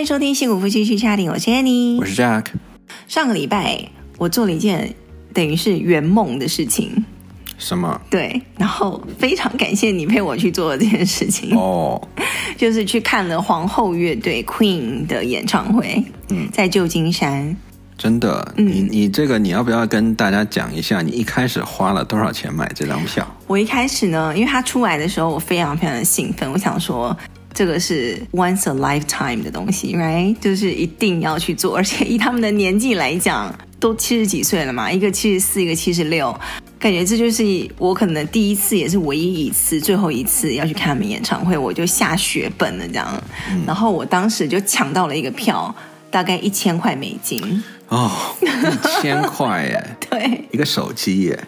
[0.00, 2.46] 欢迎收听《幸福夫妻去家庭》，我是 Annie，我是 Jack。
[3.06, 3.86] 上个礼拜
[4.16, 4.94] 我做了一件
[5.34, 7.04] 等于是圆梦的事情。
[7.58, 8.00] 什么？
[8.08, 12.00] 对，然后非常感谢你陪我去做这件事情哦，
[12.56, 17.54] 就是去看了皇后乐队 Queen 的演唱会，嗯，在旧金山。
[17.98, 21.02] 真的，嗯、你你这个你要不要跟大家讲一下？
[21.02, 23.36] 你一开始花了多少钱买这张票？
[23.46, 27.14] 我一开始呢，因为它出来的时候，我非常非常的兴奋，我想说
[27.52, 30.36] 这个是 once a lifetime 的东西，right？
[30.40, 36.34] 就是一定要去做，而且以他们的年纪来讲，都七十几岁了嘛，一个七十四，一个七十六，
[36.78, 37.44] 感觉这就是
[37.78, 43.22] 我可能第一次，也是唯一一次，最后一次要去看他们演唱会，我就下血本了这样。
[43.50, 45.74] 嗯、然后我当时就抢到了一个票，
[46.10, 47.62] 大概一千块美金。
[47.88, 48.08] 哦，
[48.40, 49.84] 一千块耶！
[50.08, 51.44] 对，一个手机耶。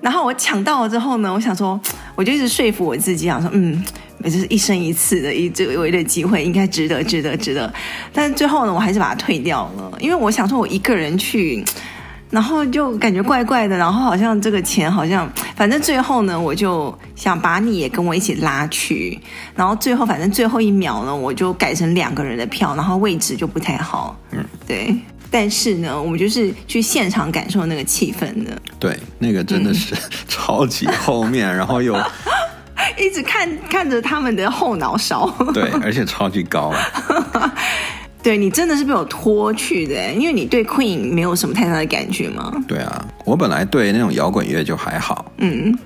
[0.00, 1.80] 然后我抢到了之后呢，我想说，
[2.14, 3.84] 我就一直说服我自己，想说，嗯，
[4.24, 7.72] 这是一生一次的一这唯一的机会，应该值得，值得，值得。
[8.12, 11.64] 但是最后呢，我还是把它退掉了，因为我想说，我一个人去，
[12.30, 19.18] 然后就感觉怪怪的，然后好像这个钱好像，反正最后呢，我就想把你也跟我一起拉去，
[19.54, 24.94] 然后最后反正最后一秒呢，我就改成两个人的票，然后位置就不太好，嗯，对。
[25.30, 28.56] 但是呢，我们就是去现场感受那个气氛的。
[28.78, 29.92] 对，那个真的是
[30.28, 31.92] 超级后面，嗯、然后又
[32.98, 35.32] 一直看看着他们的后脑勺。
[35.52, 36.72] 对，而且超级高。
[38.22, 42.52] 对，你真的是被我拖去的，因为你对 Queen 没有什么太大的感觉吗？
[42.66, 45.30] 对啊，我本来对那种摇滚乐就还好。
[45.38, 45.76] 嗯。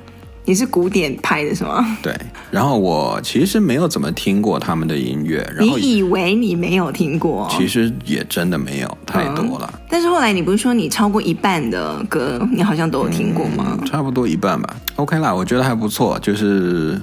[0.48, 1.98] 你是古典派的是吗？
[2.02, 2.18] 对，
[2.50, 5.46] 然后我其实没有怎么听过他们的音乐。
[5.54, 7.46] 然后你以为你没有听过？
[7.50, 9.70] 其实也真的没有太多了。
[9.74, 13.76] 嗯，但是后来你不是说你超过一半的歌你好像都有听过吗？
[13.78, 14.74] 嗯，差不多一半吧。
[14.96, 16.98] OK 啦，我觉得还不错，就是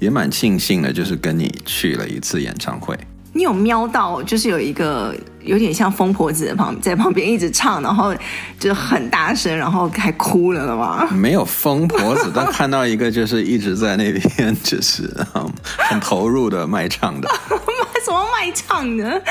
[0.00, 2.98] 也蛮庆幸的，就是跟你去了一次演唱会。
[3.32, 5.14] 你有瞄到，就是有一个
[5.48, 8.14] 有点像疯婆子的旁在旁边一直唱，然后
[8.60, 11.08] 就很大声，然后还哭了了吗？
[11.10, 15.10] 没有疯婆子，但看到一个就是一直在那边就是
[15.78, 17.28] 很投入的卖唱的。
[17.48, 19.22] 卖 什么卖唱的？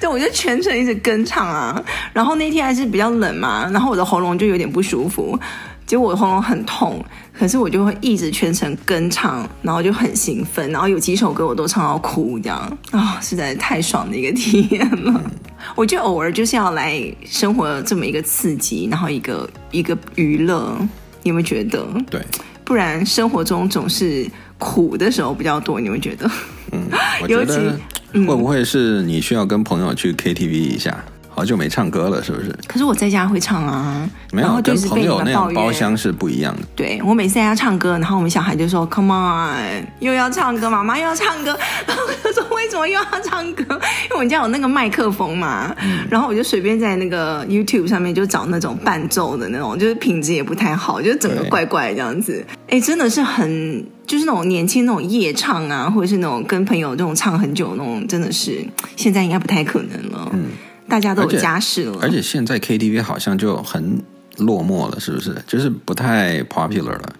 [0.00, 1.80] 对，我就全程一直跟唱啊。
[2.12, 5.38] 然后那天还是比较冷嘛，然后我的喉咙就有点不舒服。
[5.86, 7.02] 结果我喉咙很痛，
[7.32, 12.58] 可是我就会一直全程跟唱，然后就很兴奋，然后有几首歌我都唱到哭，这样
[12.90, 15.30] 啊、哦，实在是太爽的一个体验了。
[15.74, 20.76] 我觉得偶尔就是要来生活这么一个刺激，然后一个一个娱乐，
[21.22, 21.86] 你有没有觉得？
[22.10, 22.20] 对，
[22.64, 26.30] 不然生活中总是苦的时候比较多，你会觉得？
[26.72, 26.88] 嗯，
[27.22, 27.78] 我觉得
[28.12, 31.04] 会不会是你需要跟朋友去 KTV 一下？
[31.36, 32.50] 好久没唱歌了，是不是？
[32.66, 36.62] 可是我在家会唱啊，没有，跟朋友那样包厢是不一样的。
[36.74, 41.54] 对，我每次在家唱歌，然后我们小孩就说：“Come on，又要唱歌，妈妈又要唱歌。
[41.86, 45.76] ”然后我就说：“为什么又要唱歌？”因为我们家有那个麦克风嘛。
[45.82, 52.42] 嗯、然后我就随便在那个 YouTube 上面就找那种伴奏的那种，就是品质也不太好，就是整个怪怪的这样子。
[52.68, 58.66] 哎，真的是很，就是那种年轻那种夜唱啊，或者是那种跟朋友这种唱很久那种，真的是
[58.96, 60.30] 现在应该不太可能了。
[60.32, 60.46] 嗯。
[60.88, 64.02] 大家都有家室了，而且现在 KTV 好像就很
[64.38, 65.34] 落寞了，是不是？
[65.46, 67.12] 就是不太 popular 了。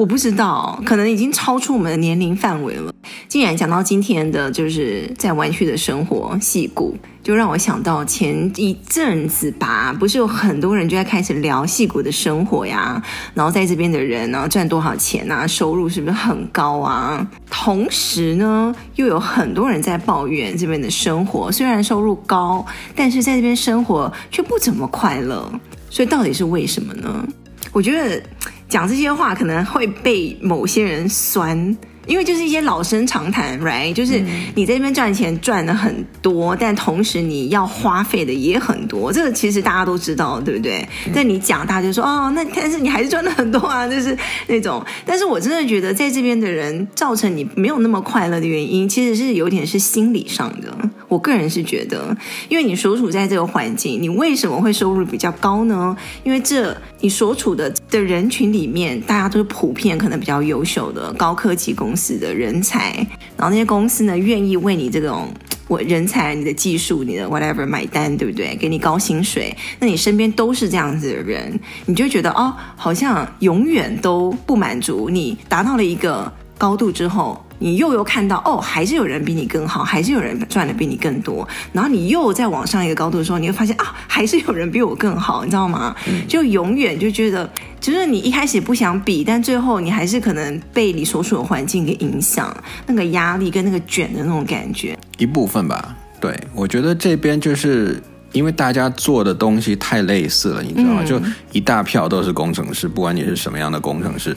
[0.00, 2.90] 我不知道，可能已经超出我们的年龄范围了。
[3.28, 13.02] 竟然讲到今天的，就是在湾区的生活，戏谷，就让我想到前一阵子吧，不是有很多人就在开始聊戏谷的生活呀，
[13.34, 17.28] 然后在这边的人呢赚多少钱啊，收入是不是很高啊？
[17.50, 22.64] 同时呢，又有很多人在抱怨这边的生活，虽然收入高，
[22.96, 25.52] 但是在这边生活却不怎么快乐。
[25.90, 27.28] 所以到底是为什么呢？
[27.70, 28.22] 我觉得。
[28.70, 31.76] 讲这些话可能会被某些人酸。
[32.06, 33.92] 因为就是一些老生常谈，right？
[33.92, 34.20] 就是
[34.56, 40.88] 你在这边赚钱赚的很多，但同时你要花费的也很多，这个其实大家都知道，对不对？
[41.14, 44.16] 但你讲，大家就说哦，那但是你还是赚的很多啊，就是
[44.48, 44.84] 那种。
[45.06, 50.76] 但是我真的觉得，在这边的人造成你没有那么快乐的原因，其实是有点是心理上的。
[51.06, 52.16] 我个人是觉得，
[52.48, 55.96] 因为你所处在这个环境，你为什么会收入比较高呢？
[56.24, 62.10] 因为这你所处的的人群里面，大家都是普遍可能比较优秀的高科技公司。
[62.20, 62.94] 的人才，
[63.36, 65.32] 然后那些公司呢，愿意为你这种
[65.68, 68.54] 我人才、你的技术、你的 whatever 买单，对不对？
[68.56, 75.08] 给你高薪水，那你身边都是这样子的人，你就觉得哦，好像永远都不满足。
[75.08, 77.42] 你达到了一个高度之后。
[77.60, 81.46] 你又有看到哦，还是有人比你更好，还是有人赚的比你更多。
[81.72, 85.94] 然后你又再往上一个高度的时候，你会发现啊，还是有人比我更好，你知道吗？
[86.08, 87.48] 嗯、就永远就觉得，
[87.78, 92.52] 就是你一开始不想比，但最后你还是可能被你所处的环境给影响，
[92.86, 94.98] 那个压力跟那个卷的那种感觉。
[95.18, 98.02] 一部分吧，对，我觉得这边就是
[98.32, 101.02] 因为大家做的东西太类似了，你知道吗？
[101.02, 101.20] 嗯、就
[101.52, 104.34] 一大票都是工程师，不管你是什么样的工程师，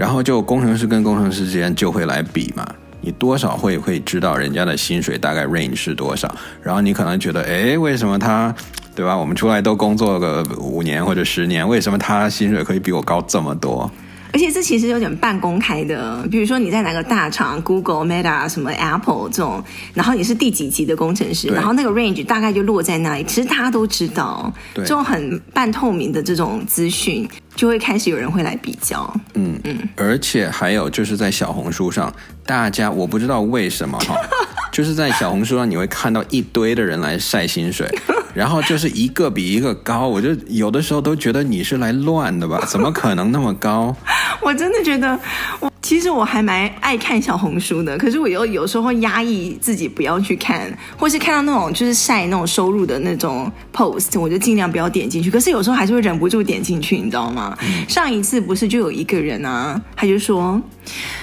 [0.00, 2.66] 然后就工程师跟工程师之间就会来比嘛。
[3.02, 8.54] 你多少会会知道人家的薪水大概 range 是多少，然后你可能觉得，哎，为什么他，
[8.94, 9.14] 对吧？
[9.14, 13.90] 我们出来都工作个五年或者十年，为什么他薪水可以比我高这么多？
[14.32, 19.62] 而且这其实有点半公开的，比如说你在哪个大厂，Google、Meta、什么 Apple 这种，
[19.92, 29.12] 然后你是第几级的工程师，然后那个 range 大概就落在那里，其实大家都知道，这种很半透明的这种资讯，就会开始有人会来比较。
[29.34, 32.12] 嗯嗯，而且还有就是在小红书上，
[32.46, 34.14] 大家我不知道为什么哈，
[34.70, 37.88] 就是在小红书上你会看到一堆的人来晒薪水。
[38.34, 42.62] 然后就是一个比一个高，我就有的时候都觉得你是来乱的吧？
[42.68, 43.94] 怎么可能那么高？
[44.42, 45.18] 我真的觉得，
[45.60, 55.30] 我其实我还蛮爱看小红书的，可是我又有时候会压抑自己不要去看，或是看到那种就是晒那种收入的那种 post，我就尽量不要点进去。
[55.30, 57.56] 可是有时候还是会忍不住点进去，你知道吗？
[57.62, 60.60] 嗯、上一次不是就有一个人啊，他就说，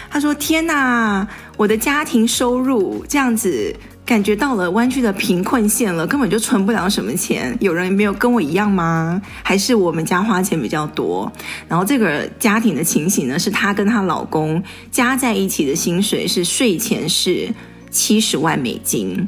[0.09, 3.73] 他说天哪，我的家庭收入这样子。
[4.07, 7.55] 感觉到了湾区的贫困线了，根本就存不了什么钱。
[7.59, 9.21] 有人没有跟我一样吗？
[9.43, 11.29] 还是我们家花钱比较多？
[11.67, 17.53] 然后这个家庭的情形呢，是她跟她老公加在一起的薪水是税前是
[17.91, 19.27] 七十万美金。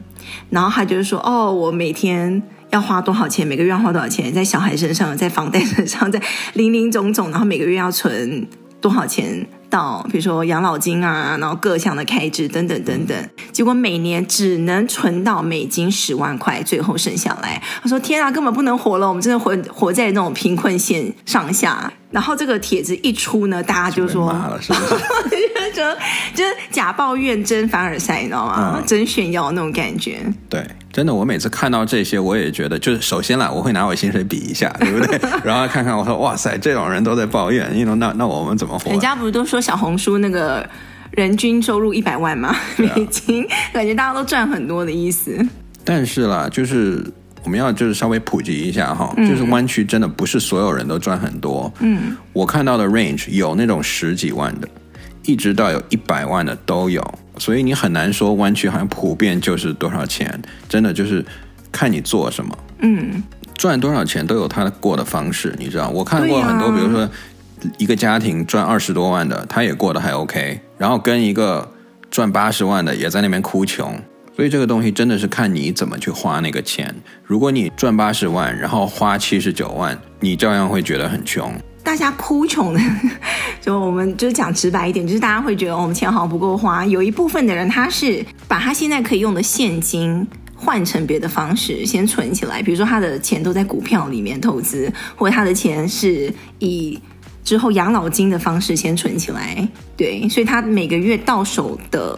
[0.49, 3.45] 然后她就是说，哦，我每天要花多少钱？
[3.45, 4.33] 每个月要花多少钱？
[4.33, 6.21] 在小孩身上，在房贷身上，在
[6.53, 8.47] 林林总总，然后每个月要存
[8.79, 9.45] 多少钱？
[9.69, 24.75] 到比如说养老金啊，然后各项的开支等等等等，结果每年只能存到美金十万块，最后剩下来，他说：“天啊，根本不能活了，我们真的活活在那种贫困线上下。”然后这个帖子一出呢，大家就说：“就说
[26.33, 28.75] 就是假抱怨真凡尔赛，你知道吗？
[28.77, 30.19] 嗯、真炫耀那种感觉。”
[30.49, 30.65] 对。
[30.91, 35.19] 真的，我每次看到这些，我也觉得，就是首先啦，我会拿我薪水比一下，对不对？
[35.45, 38.89] 然后看看，我说，哇塞，这种人都在抱怨，你说那那我们怎么活？
[38.89, 40.67] 人家不是都说小红书那个
[41.11, 42.55] 人均收入一百万吗？
[42.77, 45.37] 美金，啊、感觉大家都赚很多的意思。
[45.85, 47.05] 但是啦，就是
[47.43, 51.71] 我们要就是稍微普及一下哈，就是湾区真的不是所有人都赚很多。
[51.79, 54.67] 嗯，我看到的 range 有那种十几万的，
[55.23, 57.01] 一直到有一百万的都有。
[57.39, 61.25] 所以你很难说湾区好像普遍就是多少钱，真的就是
[61.71, 62.57] 看你做什么。
[62.81, 63.23] 嗯，
[63.55, 65.89] 赚多少钱都有他过的方式，你知道？
[65.89, 67.09] 我看过很多，啊、比如说
[67.77, 71.71] 一个家庭赚二十多万的，他也过得还 OK，然后跟一个
[72.11, 73.99] 赚八十万的也在那边哭穷。
[74.39, 76.95] 所以这个东西真的是看你怎么去花那个钱。
[77.25, 81.53] 如果你赚八十万，然后花七十九万，你照样会觉得很穷。
[81.83, 82.79] 大家哭穷的，
[83.59, 86.85] 就我们就是讲直白一点，就是大家会觉得我们钱好像不够花。
[86.85, 90.25] 有一部分的人，他是把他现在可以用的现金
[90.55, 92.63] 换成别的方式，先存起来。
[92.63, 96.97] 比如说，他的钱都在股票里面投资，或者他的钱是以
[97.43, 99.67] 之后养老金的方式先存起来。
[99.97, 102.17] 对，所以他每个月到手的。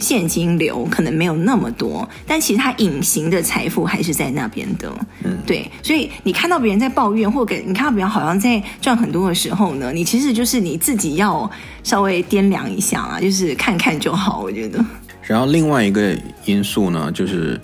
[0.00, 4.90] 现金流可能没有那么多，但其实它隐形的财富还是在那边的。
[5.22, 11.48] 嗯，对，所以你看到别人在抱怨，或给你看到别人好像在赚很多的时候呢，你其实就是你自己要
[11.84, 14.84] 稍微掂量一下啊，就是看看就好，我觉得。
[15.22, 16.16] 然后另外一个
[16.46, 17.60] 因素呢，就是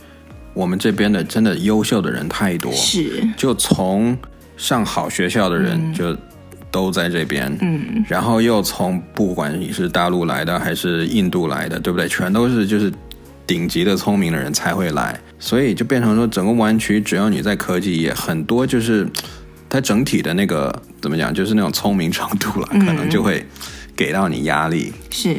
[0.55, 4.17] 我们这边的真的优秀的人太多，是，就从
[4.57, 6.13] 上好学校的人就。
[6.13, 6.19] 嗯
[6.71, 12.09] 都在这边，嗯，然后又从不管你是大陆来的还是印度来的，对不对？
[12.09, 12.93] 全都是就是
[13.47, 19.09] 顶级的聪明的人才会来，所以就变成说整个湾区，只要你在科技业，很多就是
[19.69, 23.45] 它整体的那个怎么讲，就是那种聪明程度了，可能就会
[23.95, 24.93] 给到你压力。
[25.11, 25.37] 是，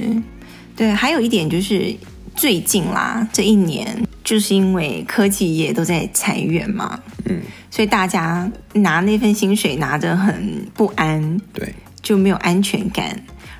[0.76, 1.94] 对，还有一点就是
[2.36, 7.42] 最近啦，这一年就是因为科技业都在裁员嘛，嗯。
[7.70, 13.16] 所以大家拿那份薪水拿得很不安，对，就没有安全感，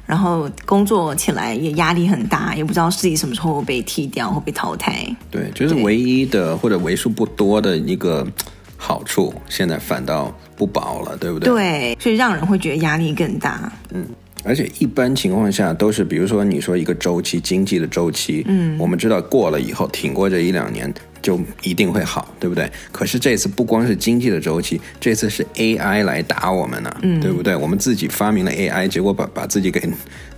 [0.06, 5.06] 然后工作起来也压力很大，也不知道自己什么时候被踢掉或被淘汰。
[5.30, 8.26] 对，就是唯一的或者为数不多的一个
[8.78, 11.54] 好处，现在反倒不保了，对不对？
[11.54, 13.72] 对，所以让人会觉得压力更大。
[13.94, 14.06] 嗯。
[14.48, 22.72] 而且一般情况下都是，比如说你说一个周期，经济的周期，嗯，我们知道过了以后，挺过这一两年就一定会好，对不对？
[22.94, 27.54] 可是这次不光是经济的周期，这次是 AI 来打我们呢，嗯，对不对？
[27.58, 29.82] 我们自己发明了 AI，结果把把自己给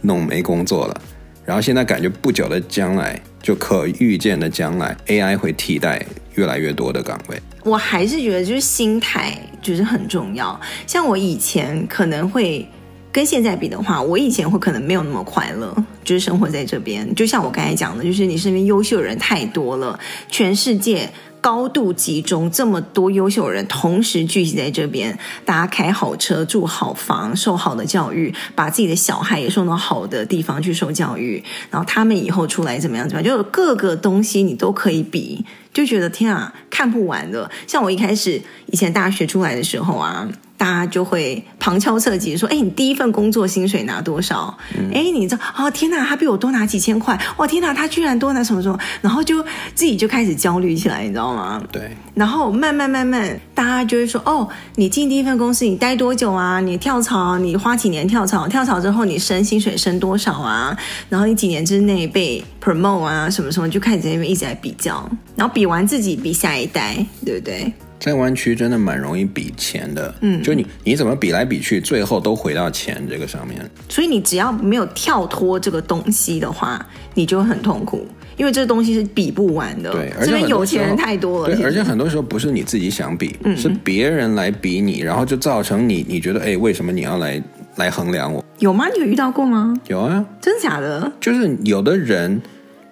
[0.01, 1.01] 弄没工作了，
[1.45, 7.39] 然后现在感觉不久的将来，就可预见的将来，AI 会替代越来越多的岗位。
[7.63, 12.67] 我还是觉得就是心态就是很重要，像我以前可能会。
[13.11, 17.13] 跟现在比的话，我以前会可能没有那么快乐，就是生活在这边。
[17.15, 19.99] 就像我刚才讲的，就是你身边优秀的人太多了，
[20.29, 21.09] 全世界。
[21.41, 33.07] 高度集中，这么多优秀人同时聚集在这边，大家开好车、住好房、受好的教育，把自己的小孩也送到好的地方去受教育，然后他们以后出来怎么样？
[33.07, 33.37] 怎么样？
[33.37, 37.49] 就各个东西你都可以比，就觉得天啊，看不完的。
[37.65, 40.27] 像我一开始以前大学出来的时候啊。
[40.59, 44.57] 大家就会旁敲侧击说：“哎，你第一份工作薪水拿多少？
[44.93, 45.41] 哎、嗯，你知道？
[45.57, 47.17] 哦，天哪，他比我多拿几千块！
[47.37, 48.77] 哇，天哪，他居然多拿什么什么？
[48.99, 49.41] 然后就
[49.73, 51.63] 自己就开始焦虑起来，你知道吗？
[51.71, 51.95] 对。
[52.13, 56.59] 然后慢慢慢慢，大家就会说：哦，你进第一份公司，你待多久啊？
[56.59, 58.45] 你跳槽，你花几年跳槽？
[58.45, 60.77] 跳槽之后你升薪水升多少啊？
[61.07, 63.29] 然后你几年之内被 promote 啊？
[63.29, 63.69] 什么什么？
[63.69, 73.59] 就开始在那边一直在比较，然后比完自己，比下一代，对不对？”在湾区真的蛮容易比钱的，嗯，就你你怎么比来比去，最后都回到钱这个上面。
[73.89, 79.91] 所以你只要没有跳脱这个东西的话，你就很痛苦，因为这个东西是比不完的。
[79.91, 81.53] 对，而且有钱人太多了。
[81.53, 87.43] 对，而且很多时候不是你自己想比，嗯，是别人来比你，然后就造成你你觉得，哎，为什么你要来
[87.75, 88.43] 来衡量我？
[88.59, 88.87] 有吗？
[88.95, 89.73] 你有遇到过吗？
[89.87, 91.11] 有啊，真的假的？
[91.19, 92.41] 就是有的人，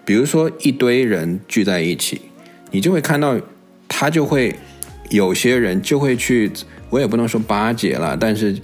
[0.03, 2.19] 比如说一堆人聚在一起，
[2.71, 3.39] 你就会看到
[3.87, 4.53] 他就会。
[5.09, 6.51] 有些人就会去，
[6.89, 8.57] 我也不能说巴结了，但是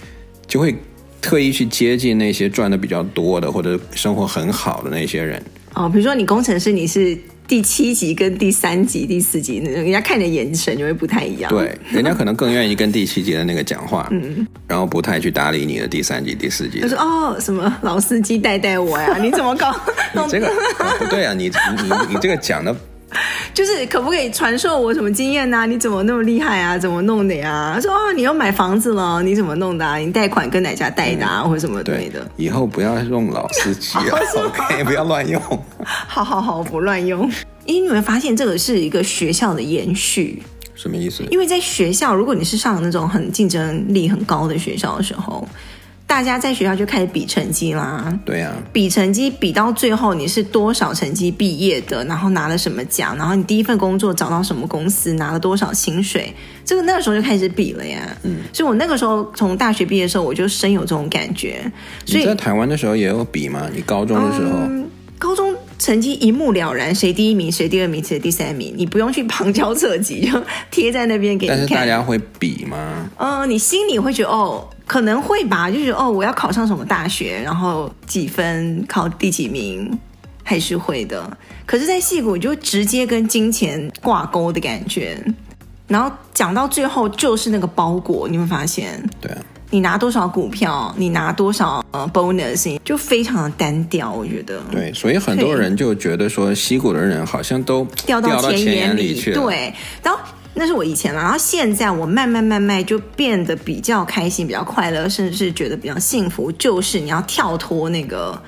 [0.45, 0.75] 就会
[1.21, 5.41] 特意去接近那些赚的比较多的或者生活很好的那些人。
[5.73, 11.49] 哦，比如说你工程师，你是第七级跟第三级、第四级，人家看你的眼神就会不太一样。
[11.49, 16.79] 对，人家可能更愿意跟第七级的那个讲话，嗯，然后不太去搭理你的第三级、第四级。
[16.81, 19.17] 他说：“哦，什么老司机带带我呀？
[19.19, 19.73] 你怎么搞？
[20.13, 20.51] 你这个
[20.99, 21.33] 不 对啊！
[21.33, 22.75] 你你你你这个讲的。”
[23.53, 25.65] 就是可不可以传授我什么经验啊？
[25.65, 26.77] 你怎么那么厉害啊？
[26.77, 27.71] 怎么弄的呀？
[27.75, 29.97] 他说哦，你要买房子了，你怎么弄的啊？
[29.97, 31.41] 你贷款跟哪家贷的啊？
[31.43, 32.27] 嗯、或者什么对的？
[32.37, 35.41] 以后不要用老司机 了， OK，不要乱用。
[35.85, 37.29] 好好好，不乱用。
[37.65, 40.41] 因为你们发现这个是一个学校的延续，
[40.75, 41.23] 什么意思？
[41.29, 45.47] 因为在学校，如果你是上那种很竞争力很高的学校的时候。
[46.05, 56.31] 大家在学校就开始比成绩啦，对呀、啊，比成绩比到最后你是多少成绩毕业的，然后拿了什么奖，然后你第一份工作找到什么公司，拿了多少薪水，
[56.63, 58.15] 这个那个时候就开始比了呀。
[58.23, 61.59] 嗯，所以我那个时候从大学毕业的时候，我就深有这种感觉。
[62.05, 63.67] 所以你在台湾的时候也有比吗？
[63.73, 64.51] 你高中的时候？
[64.69, 71.59] 嗯高中成绩一目了然，谁第一名，谁第二名，谁第三名，你不用去旁敲侧击，就贴在那边给你看。
[71.59, 73.09] 但是大家会比吗？
[73.17, 79.97] 嗯，你心里会觉得哦，可能会吧，就觉得哦，我要考上什么大学，然后几分，考第几名，
[80.43, 81.37] 还是会的。
[81.65, 85.17] 可是，在戏骨就直接跟金钱挂钩的感觉，
[85.87, 89.37] 然后讲到最后就是那个包裹，你会发现，对啊。
[89.69, 90.93] 你拿多少股票？
[90.99, 92.79] 你拿多少呃 bonus？
[92.85, 94.61] 就非常的单调，我觉得。
[94.69, 99.33] 对，所以很多人就觉得说，戏骨的人好像都掉到钱眼里去。
[99.33, 99.73] 对，
[100.03, 100.19] 然后
[100.53, 106.51] 那是我以前了，然后现在我慢慢慢慢就变得比较开心，比较快乐，甚至是觉得比较幸福。
[106.53, 108.39] 就是你要跳脱那个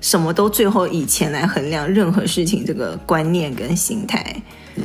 [0.00, 4.34] 什么都最后以钱来衡量任何事情这个观念跟心态。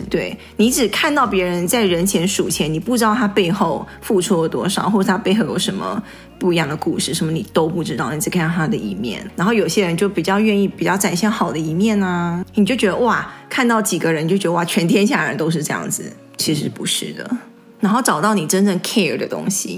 [0.08, 6.02] 对，你只看到别人在人前数钱，你不知道他背后付出了多少，或者他背后有什么
[6.38, 9.28] 不一样的故事，什么你都不知道，你只看到他的一面。
[9.36, 17.30] 然后有些人就比较愿意比较展现好的一面啊，你就觉得哇，看到几个人就觉得哇，全天下人都是这样子，其实不是的。
[17.80, 19.78] 然后找到你真正 care 的东西，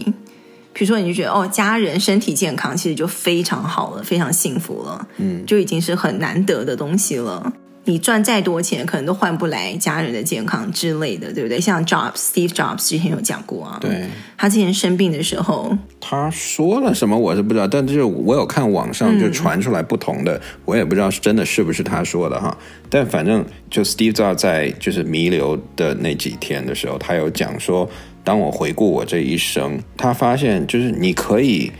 [0.71, 7.51] 比如说你就觉得哦，家人身体健康，其实就非常好了，非常幸福了，嗯，就已经是很难得的东西了。
[7.85, 11.59] 你赚再多钱，可能都换不来家人的健康之类的，对不对？
[11.59, 14.07] 像 Jobs Steve Jobs 之前有讲过啊，对，
[14.37, 22.55] 他之前生病的时候，他说了什么我是不知道，但就是我有看网上就传出来不同的，嗯、我也不知道是真的是不是他说的哈。
[22.87, 27.89] 但反正就 Steve Jobs 在就是弥留的那几天的时候，他有讲说，
[28.23, 31.71] 当我回顾我这一生，他发现就是你可以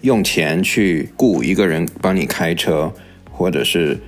[0.00, 2.90] 用钱去雇一个人帮你开车，
[3.30, 3.98] 或者是。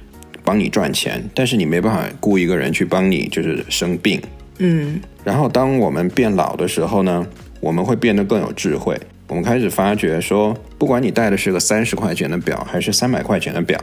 [0.44, 4.20] 帮你赚钱，但是你没办法雇一个人去帮你，就是生病。
[4.58, 7.26] 嗯，然后当我们变老的时候呢，
[7.60, 8.98] 我们会变得更有智慧。
[9.28, 13.78] 我们开始发觉说，不管你戴的是个三十块钱的表，还是三百块钱的表，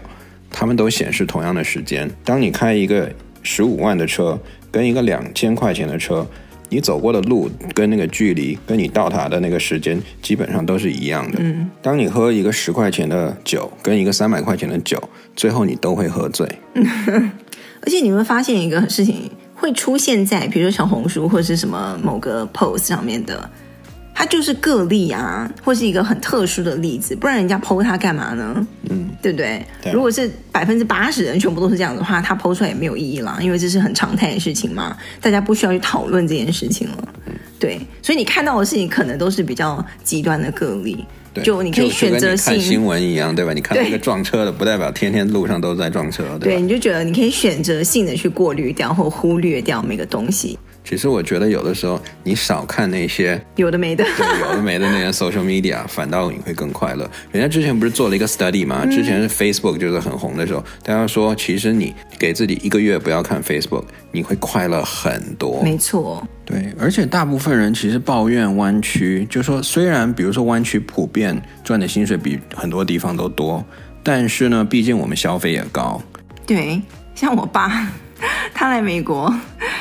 [0.50, 2.10] 他们都显示同样的时间。
[2.24, 3.12] 当你开一个
[3.42, 4.40] 十五万的车，
[4.72, 6.28] 跟一个两千块钱的车。
[6.70, 11.40] 你走过的路跟那个距离，跟你到达的那个时间，基本上都是一样的。
[11.42, 15.02] 嗯，当你喝一个十块钱的酒，跟一个三百块钱的酒，
[15.36, 16.48] 最后你都会喝醉。
[17.82, 23.50] 而且你会发现一个事情会出现在，比如说小红书或者是什么某个 post 上面的。
[24.20, 28.68] 它就是个例啊，或是一个很特殊的例子，不然人家 PO 它干嘛呢？
[28.90, 29.66] 嗯，对不对？
[29.82, 37.08] 对，如果是百分之八十人全部都是这样的话，它 PO 出来也没有意义啦，因为这是很常态的事情嘛，大家不需要去讨论这件事情了。
[37.28, 41.06] 嗯，对，所以你看到的事情可能都是比较极端的个例。
[41.40, 43.54] 对，就你可以选择性看新闻一样，对吧？
[43.54, 46.54] 你看一个撞车的，不代表天天路上都在撞车，对？
[46.54, 50.58] 对，你就觉得你可以选择性的去过滤掉或忽略掉每个东西。
[50.82, 57.08] 其实我觉得有的时候你少看那些有的没的，对， 有的没的那些 social media，反倒你会更快乐。
[57.32, 58.86] 人家之前不是做了一个 study 吗？
[58.88, 65.62] 之前是 Facebook 就是很红的时候，大家说其实你给自己一个月不要看 Facebook，你会快乐很多。
[65.62, 73.64] 没错，对，而且大部分人其实抱怨湾区，就说虽然比如说湾区普遍赚的薪水比很多地方都多，
[74.02, 76.02] 但是呢，毕竟我们消费也高。
[76.48, 76.82] 对，
[77.14, 77.88] 像我爸。
[78.54, 79.34] 他来美国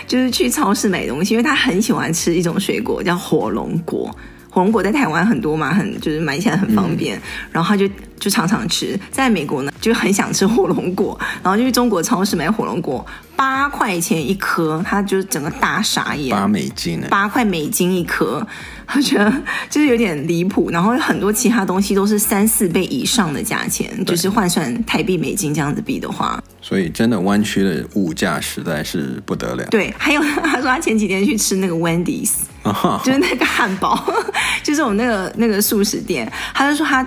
[0.06, 4.14] 就是去超市买东西，因为他很喜欢吃一种水果叫火龙果。
[4.50, 7.16] 火龙果在台湾很多嘛，很就是买起来很方便。
[7.18, 7.88] 嗯、然后他就
[8.18, 13.04] 就常常吃，在美国呢就很想吃火龙果，然后就去中国超市买火龙果，
[13.36, 16.34] 八块钱一颗，他就整个大傻眼。
[16.34, 17.06] 八美金呢？
[17.10, 18.46] 八块美金一颗。
[18.94, 19.30] 我觉得
[19.68, 29.64] 就是有点离谱，然后很多其他东西都是三四倍以上的价钱，就是换算台币美金这样子比的话，所以真的湾区的物价实在是不得了。
[29.66, 32.32] 对，还有他说他前几天去吃那个 Wendy's，
[33.04, 34.12] 就是那个汉堡，
[34.64, 37.06] 就是我们那个那个素食店，他就说他。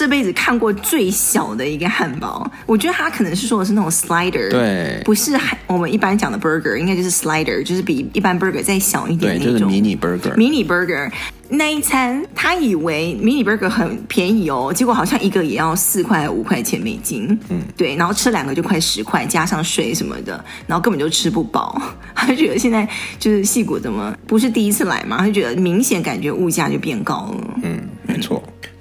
[0.00, 11.12] 这辈子看过最小的一个汉堡，我觉得他可能是说的是那种 slider，对，不是我们一般讲的 burger，应该就是 slider，就是比一般 burger 再小一点那种，对，就是迷你 burger，迷你 burger
[11.50, 21.78] 那一餐，他以为迷你 burger 很便宜哦，结果好像一个也要四块五块钱美金，嗯，对，然后吃两个就快十块，加上税什么的，然后根本就吃不饱，
[22.16, 22.88] 他就觉得现在
[23.18, 27.78] 就是戏骨怎么不是第一次来嘛，他就觉得明显感觉物价就变高了，嗯。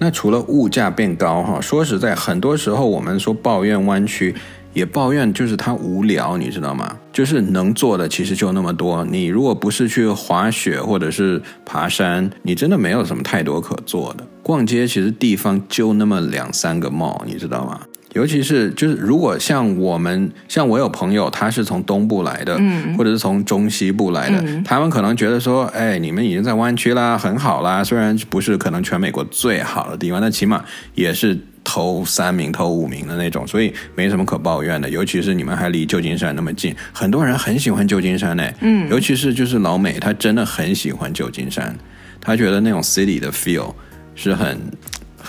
[0.01, 4.33] 那除了物价变高哈，说实在，很多时候我们说抱怨弯曲，
[4.73, 6.97] 也抱怨就是它无聊，你知道吗？
[7.11, 9.03] 就是能做的其实就那么多。
[9.03, 14.25] 你如果不是去滑雪或者是爬山，你真的没有什么太多可做的。
[14.41, 17.81] 逛街其实地方就那么两三个 mall，你知道吗？
[18.13, 34.89] 尤其是就是如果像我们像我有朋友，他是从东部来的，嗯，或者是从中西部来的，嗯，他们可能觉得说，哎，你们已经在湾区啦，很好啦，虽然不是可能全美国最好的地方，但起码也是头三名、头五名的那种，所以没什么可抱怨的。
[34.89, 41.75] 尤其是你们还离旧金山那么近，很多人很喜欢旧金山呢，嗯，尤其是就是老美，他真的很喜欢旧金山，
[42.19, 43.71] 他觉得那种 city 的 feel
[44.15, 44.59] 是很。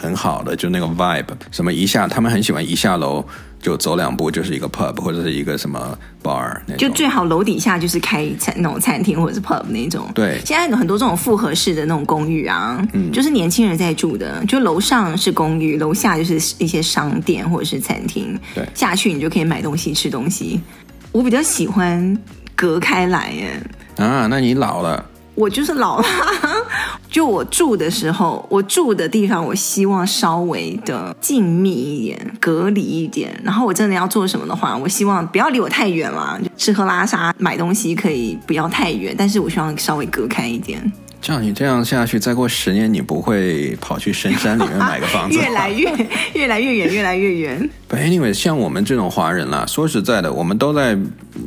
[0.01, 3.23] 很好的，就那个 vibe，什么一下，他们很喜欢一下楼
[3.61, 10.11] 就走两步就是一个 pub 或者是一个什么 bar，就最好楼底下就是开餐那种餐厅或者是 pub 那种。
[10.15, 18.39] 对，现在有很多这种复合式的那种公寓啊，嗯，就是年轻人在住的，就楼上是公寓，楼下就是一些商店或者是餐厅。
[18.55, 20.59] 对，下去你就可以买东西吃东西。
[21.13, 22.17] 我比较喜欢
[22.57, 23.61] 隔开来耶。
[23.97, 25.05] 啊，那你老了。
[25.41, 26.05] 我就是老了，
[27.11, 33.35] 就我住的时候，我住的地方，我希望稍微的静谧一点，隔离一点。
[33.43, 40.93] 然后我真的要做什么的话，我希望不要离我太远了，吃喝拉撒买东西可以不要太远，但是我希望稍微隔开一点。
[41.23, 45.37] 像你这样下去，再过十年，你不会跑去深山里面买个房子？
[45.41, 45.91] 越来越
[46.35, 47.71] 越来越远，越来越远。
[47.89, 50.99] But anyway，像我们这种华人啦，说实在的，我们都在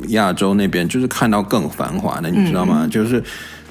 [0.08, 2.80] 亚洲那边，就是看到更繁华的，你知道吗？
[2.82, 3.22] 嗯、就是。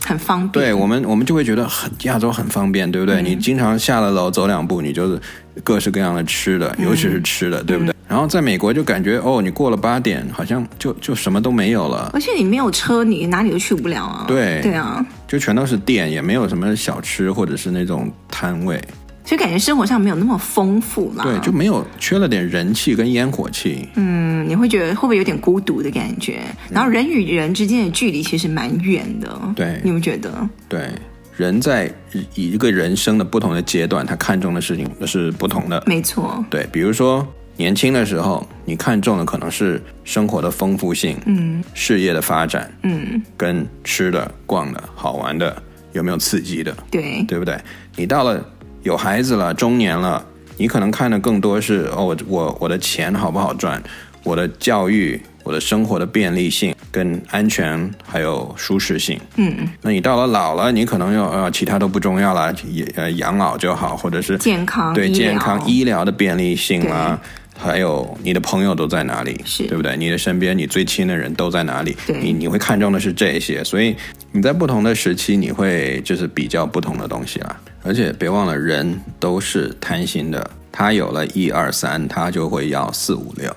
[0.05, 3.21] 很方便，对我们，我们就会觉得很亚洲很方便，对不对？
[3.21, 5.19] 嗯、你经常下了楼走两步，你就是
[5.63, 7.93] 各式各样的吃的，尤其是吃的，嗯、对不对？
[8.07, 14.25] 然后在美国就感觉哦，你过了八点，好像就就什么都没有了，而且你没有车，你哪里都去不了啊。
[14.27, 18.79] 对对啊，就全都是店，也没有什么小吃或者是那种摊位。
[19.23, 23.87] 就感觉生活上没有那么丰富了，对，就没有缺了点人气跟烟火气。
[23.95, 26.41] 嗯，你会觉得会不会有点孤独的感觉？
[26.69, 29.53] 然后人与人之间的距离其实蛮远的。
[29.55, 30.49] 对，你有没有觉得？
[30.67, 30.89] 对，
[31.37, 31.89] 人在
[32.35, 35.81] 以一个人生的不同的阶段，他看重的事情是不同的。
[35.87, 36.43] 没错。
[36.49, 46.75] 对，比如说年轻的时候，你看重的可能是生活的丰富性，嗯，事业的发展，嗯，跟吃的、逛的、好玩的，有没有刺激的？
[46.91, 47.57] 对，对不对？
[47.95, 48.45] 你到了。
[48.83, 50.23] 有孩子了，中年了，
[50.57, 53.81] 你可能看的更多是哦，我我我的钱好不好赚，
[54.23, 59.19] 我的教育，我的生活的便利性跟安全还有舒适性。
[59.37, 67.19] 嗯，那你到了老了，你可能又呃其他都不重要了，也呃养老就好，或者是健康对健康医疗的便利性啦，
[67.57, 69.95] 还有你的朋友都在哪里，是对不对？
[69.95, 71.95] 你的身边你最亲的人都在哪里？
[72.05, 73.95] 对你你会看重的是这些，所以
[74.31, 77.59] 你在不同的时期，你会就是比较不同的东西啦。
[77.83, 83.55] 而且别忘了，人都是贪心的，他有了一二三，他就会要四五六。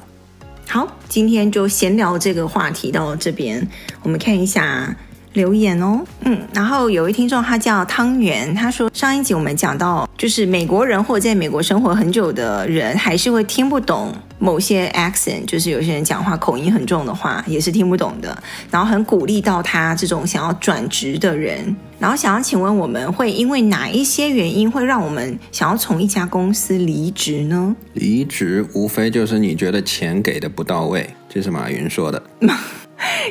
[0.68, 3.66] 好，今天就闲聊这个话题到这边，
[4.02, 4.94] 我们看一下。
[5.36, 18.36] 留言哦，嗯，然后有一听众他叫汤圆，他说上一集我们讲到，就是美国人或者在美国生活很久的人，还是会听不懂某些 accent，就是有些人讲话口音很重的话，也是听不懂的。
[18.70, 27.76] 然后很鼓励到他这种想要转职的人，然后想要请问我们会因为哪一些原因会让我们想要从一家公司离职呢？
[27.92, 32.22] 离职无非就是你觉得钱给的不到位，这是马云说的。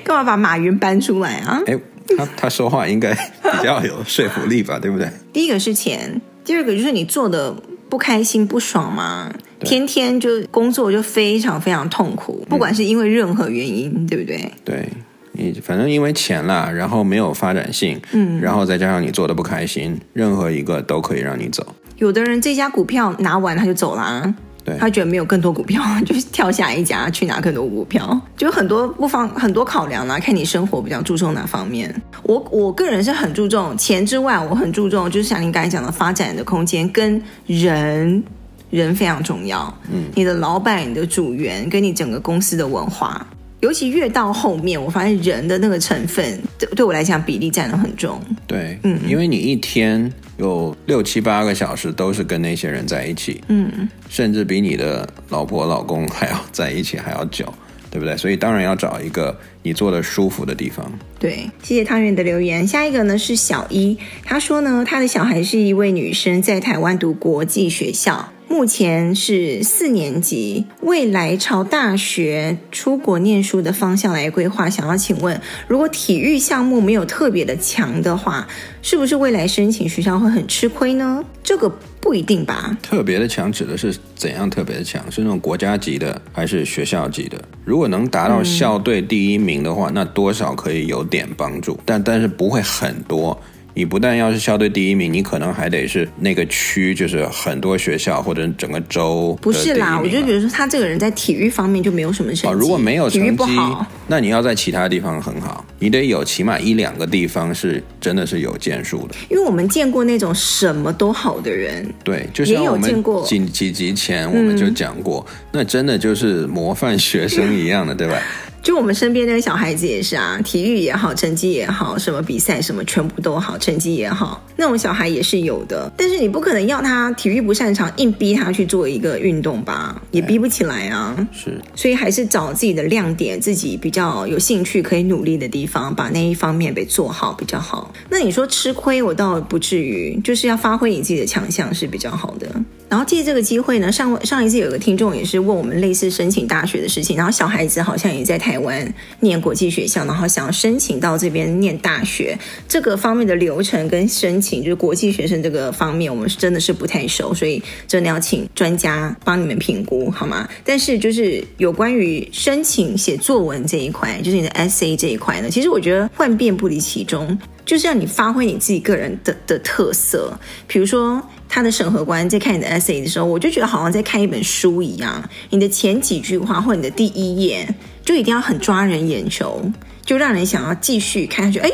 [0.04, 1.60] 干嘛把马云搬出来啊？
[1.66, 1.76] 诶
[2.18, 5.10] 他他说话应该比较有说服力吧，对不对？
[5.34, 7.56] 第一个是钱，第二个就是你做的
[7.90, 14.52] 不开心不爽嘛，天天就工作就非常非常痛苦，不管是因为任何原因，嗯、对不对？
[14.64, 14.88] 对，
[15.32, 21.66] 你反正因为钱啦，然后没有发展性，嗯，然后再加上你做的不开心，任何一个都可以让你走。
[21.98, 24.36] 有的人这家股票拿完他就走了。
[24.66, 31.94] 对他觉得没有更多股票， 就是跳下一家去拿更多股票，就很多不方很多考量啦，看你生活比较注重哪方面。
[32.24, 38.24] 我我个人是很注重钱之外，我很注重就是像您刚才讲的发展的空间跟人，
[38.72, 39.72] 人非常重要。
[39.92, 43.26] 嗯，你的老板、你的组员跟你整个公司的文化。
[43.62, 48.20] 尤其越到后面，我发现人的那个成分对对我来讲比例占得很重。
[48.46, 57.46] 对，嗯，因为你一天有六七八个小时都是跟那些人在一起，嗯，甚至比你的老婆老公还要在一起还要久，
[57.90, 58.18] 对不对？
[58.18, 60.92] 所以当然要找一个你坐的舒服的地方。
[61.18, 62.68] 对，谢谢汤圆的留言。
[62.68, 68.32] 下一个呢是小一，他说呢，他的小孩是一位女生，在台湾读国际学校。
[68.48, 74.70] 目前是四年级，未来朝大学出国念书的方向来规划。
[74.70, 78.48] 想要请问，如果体育项目没有特别的强的话，
[78.82, 81.24] 是不是未来申请学校会很吃亏呢？
[81.44, 82.78] 这个不一定吧。
[82.82, 85.04] 特别的强指的是怎样特别的强？
[85.12, 87.44] 是那种国家级的，还是学校级的？
[87.64, 93.40] 如果能达到校队第一名的话，那多少可以有点帮助，但但是不会很多。
[93.76, 99.38] 你不但要是校队第一名，你可能还得是那个区，就是很多学校或者整个州。
[99.42, 102.56] 不是啦，我觉得比如说他这个人在体育方面就没有什么成绩。
[102.56, 109.16] 哦，如果没有成绩，体育不好，那你要在其他地方很好，你得有起码一两个地方是真的是有建树的。
[109.30, 118.18] 因为我们见过那种什么都好的人，对，就像我们几几集前我们就讲过，嗯，那真的就是模范学生一样的， 对吧？
[118.66, 125.92] 就我们身边那个小孩子也是啊，体育也好，成绩也好，什么比赛什么全部都好，成绩也好，那种小孩也是有的。
[125.96, 131.16] 但是你不可能要他体育不擅长，硬逼他去做一个运动吧，也逼不起来啊。
[131.32, 137.94] 是，所以还是找自己的亮点，自己比较有兴趣可以努力的地方，把那一方面给做好比较好。
[138.10, 142.48] 那你说吃亏，我倒不至于，就是要发挥你自己的强项是比较好的。
[142.88, 152.38] 然后借这个机会呢，上上一次有个听众也是问我们类似申请大学的事情，然后小孩子好像也在台台湾念国际学校，然后想要申请到这边念大学，
[152.70, 160.48] 这个方面的流程跟申请，就是国际学生这个方面，我们是真的是不太熟，所以真的要请专家帮你们评估好吗？
[160.64, 171.22] 但是就是有关于申请写作文这一块，就是你的 essay 这一块呢，其实我觉得万变不离其宗，就是要你发挥你自己个人的的特色，比如说。
[171.48, 175.24] 他的审核官在看你的 essay 的时候，我就觉得好像在看一本书一样。
[175.52, 177.66] 你的前几句话或你的第一页，
[178.06, 179.60] 就一定要很抓人眼球，
[180.06, 181.60] 就让人想要继续看下去。
[181.60, 181.72] 哎，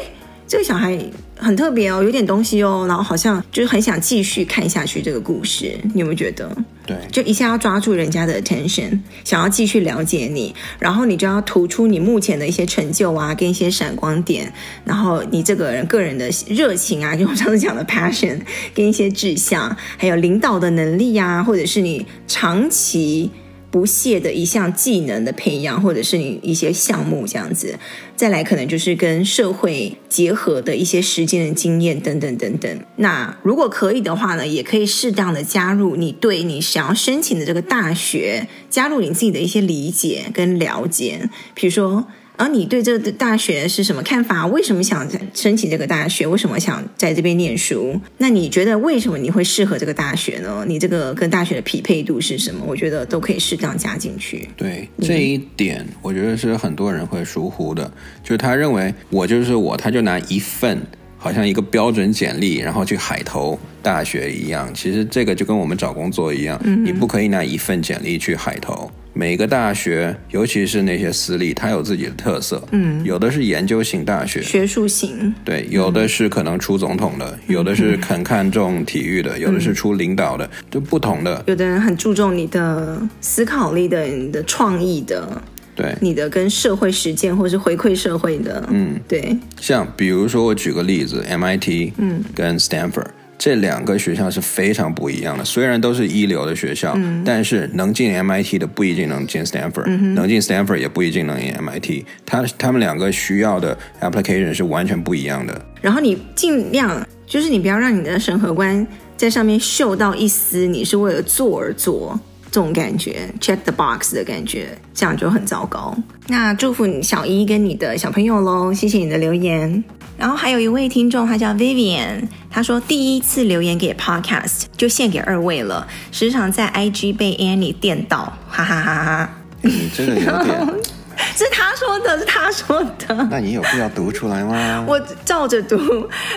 [0.48, 0.98] 这个小孩
[1.38, 5.78] 很特别哦，有点东西哦，然后好像就是很想继续看下去这个故事。
[5.94, 6.50] 你有没有觉得？
[6.88, 14.52] 对，就一下要抓住人家的 attention，想要继续了解你，然后你就要突出你目前的一些成就啊，跟一些闪光点，
[14.86, 18.40] 然后你这个人个人的热情啊，就我上次讲的 passion，
[18.74, 23.30] 跟一些志向，还有领导的能力啊，或者是你长期。
[23.72, 27.80] 不懈的一项技能的培养，或者是你一些项目这样子，
[28.16, 32.80] 再来可能就是跟社会结合的一些实践的经验等等等等。
[32.98, 42.06] 那如果可以的话呢，也可以适当的加入你对你想要申请的这个大学，加入你自己的一些理解跟了解，比如说。
[42.42, 44.48] 而你对这个大学是什么看法？
[44.48, 46.26] 为什么想申请这个大学？
[46.26, 48.02] 为什么想在这边念书？
[48.18, 50.66] 那你觉得为什么你会适合这个大学呢？
[50.68, 52.66] 你这个跟大学的匹配度是什么？
[52.68, 54.50] 我觉得都可以适当加进去。
[54.58, 57.86] 对这一点，我觉得是很多人会疏忽的，
[58.24, 60.82] 就是他认为我就是我，他就拿一份
[61.24, 64.68] 好像一个标准简历，然后去海投大学一样。
[64.74, 68.90] 其实这个就跟我们找工作一样，嗯、你不可以拿一份简历去海投。
[69.14, 72.64] 每个大学，尤其是那些私立，它有自己的特色。
[72.72, 75.32] 嗯，有的是研究型大学，学术型。
[75.46, 81.44] 对，有的是可能出总统的，嗯、有的是很看重体育的，嗯、有的是出领导的，就不同的。
[81.46, 85.40] 有的人很注重你的思考力的，你的创意的。
[85.76, 89.38] 对，你的跟社会实践或是回馈社会的，嗯，对。
[89.60, 93.08] 像比如说，我举个例子，MIT，嗯，跟 Stanford。
[93.38, 102.04] 这两个学校是非常不一样的，虽然都是一流的学校，嗯、但是能进 MIT 的不一定能进 Stanford，、嗯、能进 Stanford 也不一定能进 MIT。
[102.24, 105.60] 他他们两个需要的 application 是完全不一样的。
[105.82, 108.86] 然后你尽量就是你不要让你的审核官
[109.18, 112.20] 在上面嗅到一丝你是为了做而做
[112.52, 115.96] 这种感觉，check the box 的感觉，这样就很糟糕。
[116.28, 119.82] 那祝福你小一跟你的小朋友喽，谢谢你的留言。
[120.18, 129.30] 然后还有一位听众，他叫 Vivian，他说第一次留言给 Podcast 就献给二位了，时常在 IG 被 Annie 电到，哈哈哈哈。
[129.62, 130.68] 你这个有点，
[131.36, 133.28] 是他说的，是他说的。
[133.32, 134.84] 那你有必要读出来吗？
[134.86, 135.80] 我照着读，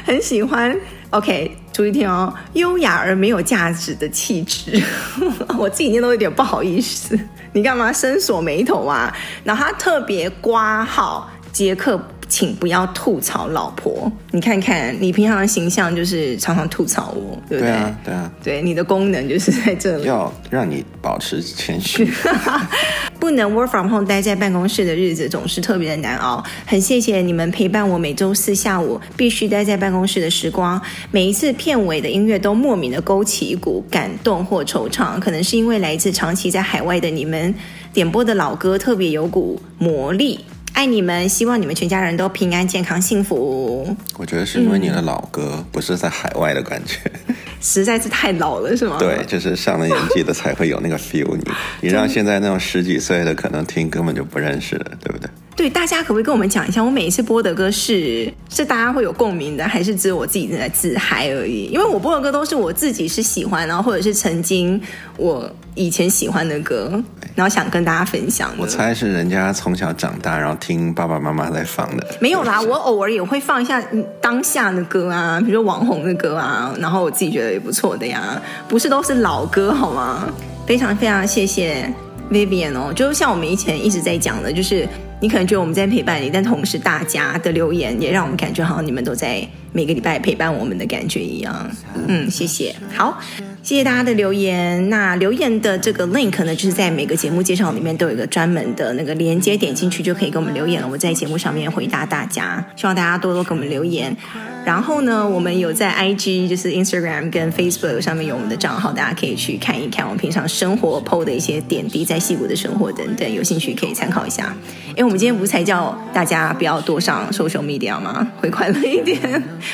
[0.05, 0.75] 很喜欢。
[1.11, 4.81] OK，注意听哦，优雅而没有价值的气质，
[5.59, 7.19] 我自己念都有点不好意思。
[7.53, 9.13] 你干嘛深锁眉头啊？
[9.43, 12.01] 然后他特别刮号杰克。
[12.35, 14.11] 请不要吐槽老婆。
[14.33, 17.71] 你看看，你平常的形象就是常常吐槽我，对不对？
[17.71, 22.11] 对啊，对啊，对，你的功能就是在这里，要让你保持谦虚。
[23.21, 26.45] 不能 work from home，待在办公室的日子总是特别的难熬。
[26.67, 30.83] 很谢谢你们陪伴我每周四下午必须待在办公室的时光。
[31.13, 37.55] 每一次片尾的音乐都莫名的勾起一股感动或惆怅，可能是因为来自长期在海外的你们
[37.93, 40.41] 点播的老歌特别有股魔力。
[40.75, 43.97] 爱你们，希望你们全家人都平安、健康、幸福。
[44.19, 48.97] 我觉得是因为你的老歌不是在海外的感觉，嗯、 实在是太老了，是吗？
[48.99, 51.43] 对，就是上了年纪的才会有那个 feel 你。
[51.45, 55.31] 你你让现在那种十几岁的可能听根本就不认识了，对不对？
[55.57, 61.67] 对，大家可不可以跟我们讲一下，我每一次播的歌是是大家会有共鸣的，还是只有我自己正在自嗨而已？
[61.67, 64.81] 因为我播的歌都是我自己是喜欢，然后或者是曾经
[65.17, 67.01] 我以前喜欢的歌，
[67.37, 68.57] 然后想跟大家分享的。
[68.59, 72.05] 我猜是人家从小长大，然后听爸爸妈妈在放的。
[72.21, 73.81] 没有啦，我偶尔也会放一下
[74.21, 80.29] 当下的歌啊，比如说网红的歌啊，然后我自己觉得也不错的呀，不是都是老歌好吗？
[80.67, 81.89] 非常非常谢谢
[82.29, 84.89] Vivian 哦，就像我们以前一直在讲的，就是。
[85.25, 89.43] 你可能觉得我们在陪伴你，但同时大家的留言也让我们感觉好像你们都在
[89.75, 91.69] 每个礼拜陪伴我们的感觉一样。
[92.07, 92.73] 嗯，谢谢。
[92.95, 93.21] 好，
[93.61, 94.89] 谢谢大家的留言。
[94.89, 100.87] 那留言的这个 link 呢，就是在每个节目介绍里面都有一个专门的那个连接，点进去就可以给我们留言了。
[100.89, 104.17] 我在节目上面回答大家，希望大家多多给我们留言。
[104.65, 114.57] 然后呢，我们有在 IG，就是 Instagram 跟 Facebook 上面有我们的账号，大家可以去看一看我们平常生活 PO 的一些点滴，在矽谷的生活等等，有兴趣可以参考一下。
[114.91, 118.27] 因为我们今天不是才叫大家不要多上 social media 吗？
[118.41, 119.21] 会快乐一点。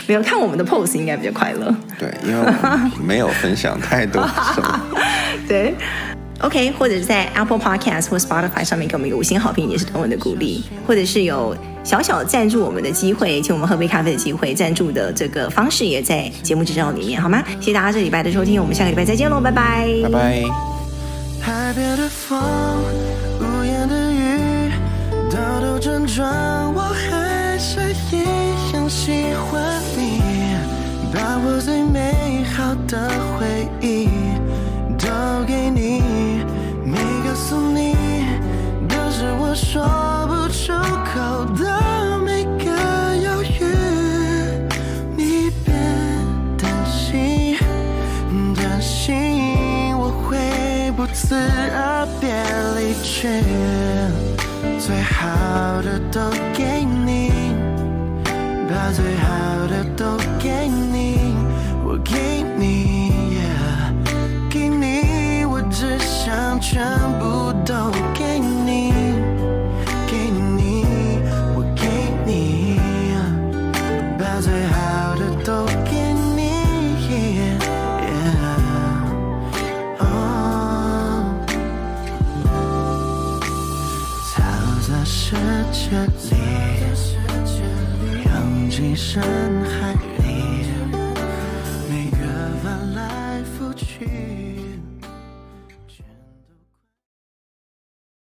[0.06, 1.74] 没有看我们的 pose 应该比较快乐。
[1.98, 4.26] 对，因为我没有分享太多。
[5.48, 5.74] 对。
[6.42, 10.64] OK，或者是在 Apple Podcast 或 Spotify 上面给我们一个五星好评，也是对我们的鼓励。
[10.86, 17.44] 或者是有小小的赞助我们的机会，请我们喝杯咖啡的机会，赞助的这个方式也在节目介绍里面，好吗？
[17.60, 20.42] 谢谢大家这礼拜的收听，我们下个礼拜再见喽，拜拜，拜拜。
[21.42, 22.40] 海边的风，
[23.40, 24.72] 无言的雨，
[25.30, 27.29] 兜兜转转，我还
[27.62, 27.78] 是
[28.10, 30.22] 一样喜欢你，
[31.12, 34.08] 把我最美好的回忆
[34.96, 36.00] 都给你。
[36.82, 37.94] 没告诉你，
[38.88, 39.84] 都是我说
[40.26, 40.72] 不出
[41.04, 43.46] 口的每个犹豫。
[45.14, 45.74] 你别
[46.56, 47.58] 担心，
[48.56, 52.32] 担心我会不辞而别
[52.80, 53.44] 离去。
[54.78, 55.28] 最好
[55.82, 56.20] 的都
[56.54, 56.79] 给，
[58.92, 60.19] 最好的都